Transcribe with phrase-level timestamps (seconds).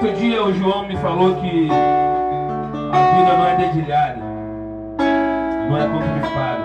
[0.00, 4.18] Certo dia o João me falou que a vida não é dedilhada,
[5.68, 6.64] não é conto de fada.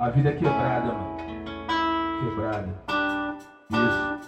[0.00, 1.16] A vida é quebrada, mano.
[2.20, 2.68] Quebrada.
[3.70, 4.18] Isso.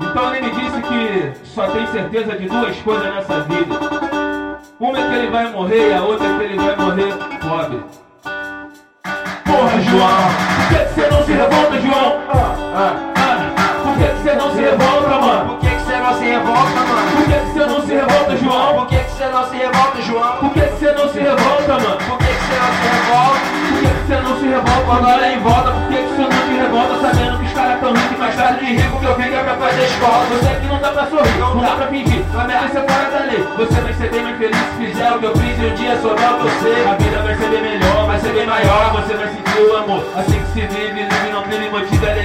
[0.00, 3.74] Então ele me disse que só tem certeza de duas coisas nessa vida.
[4.80, 7.84] Uma é que ele vai morrer e a outra é que ele vai morrer pobre.
[9.44, 10.18] Porra, João,
[10.56, 12.20] por que, você não se revolta, João?
[12.28, 13.11] Ah, ah.
[18.32, 18.74] Revolta, João?
[18.74, 20.36] Por que, que você não se revolta, João?
[20.38, 21.98] Por que, que você não se revolta, mano?
[21.98, 23.40] Por que, que você não se revolta?
[23.62, 25.70] Por que, que você não se revolta quando olha em volta?
[25.72, 28.66] Por que, que você não se revolta sabendo que os caras tão ricos mais tarde
[28.66, 30.26] de rico que eu fico é pra fazer escola?
[30.26, 33.44] Você aqui não dá pra sorrir, não, dá pra fingir, vai merecer fora da lei.
[33.56, 36.00] Você vai ser bem mais feliz se fizer o que eu fiz e um dia
[36.00, 36.86] sobrar que sei.
[36.86, 40.04] A vida vai ser bem melhor, vai ser bem maior, você vai sentir o amor.
[40.16, 42.21] Assim que se vive, vive, não vive, motivo por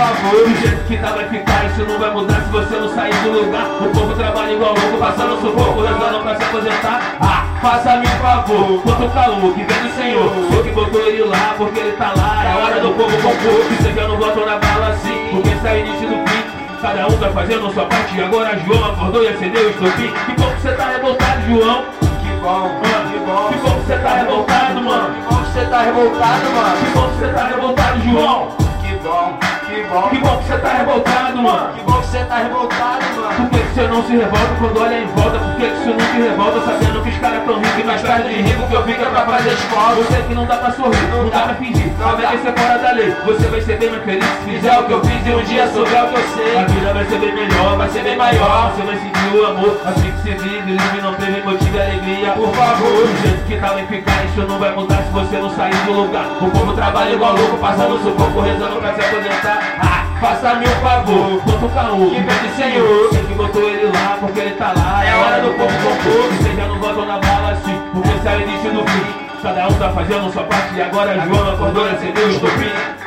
[0.00, 0.48] favor.
[0.48, 3.30] Do jeito que tá vai ficar, isso não vai mudar se você não sair do
[3.32, 3.66] lugar.
[3.80, 7.16] O povo trabalha igual louco, passando sufoco, rezando pra se aposentar.
[7.20, 10.32] Ah, faça-me um favor, quanto calor que vem do Senhor.
[10.56, 12.44] Eu que botou ele lá, porque ele tá lá.
[12.44, 15.28] É hora do povo compor, que seja no voto na bala assim.
[15.30, 16.40] Porque sai início do fim.
[16.80, 20.10] Cada um tá fazendo sua parte e agora João acordou e acendeu o estopim.
[20.24, 21.84] Que bom que você tá revoltado, João.
[22.00, 22.70] Que bom,
[23.12, 23.48] que bom.
[23.48, 25.14] Que bom que você tá revoltado, mano.
[25.14, 26.76] Que bom que você tá revoltado, mano.
[26.78, 28.48] Que bom que você tá revoltado, João.
[28.80, 29.38] Que bom,
[29.70, 30.08] que bom.
[30.08, 31.74] Que você tá revoltado, mano.
[31.74, 32.99] Que bom que você tá revoltado,
[33.90, 35.38] não se revolta quando olha em volta?
[35.38, 38.02] Por que, que você não se revolta sabendo que os caras tão ricos e mais
[38.02, 39.94] tarde de rico que eu fico é pra fazer escola?
[39.96, 43.14] Você que não dá pra sorrir, não dá pra fingir, vai merecer fora da lei.
[43.26, 45.66] Você vai ser bem mais feliz se fizer o que eu fiz e um dia
[45.68, 46.58] souber o que eu sei.
[46.58, 48.72] A vida vai ser bem melhor, vai ser bem maior.
[48.72, 52.32] Você vai sentir o amor, assim que se vive, livre, não teve motivo e alegria.
[52.32, 55.50] Por favor, do jeito que tá vai ficar, isso não vai mudar se você não
[55.50, 56.26] sair do lugar.
[56.40, 59.58] O povo trabalha igual louco, passando sufoco, rezando pra se aposentar.
[59.80, 63.08] Ah, faça-me um favor, quanto caô, que do Senhor.
[63.08, 63.79] Você que botou ele
[69.42, 72.99] Cada um tá fazendo sua parte e agora João acordou acendeu o estopim.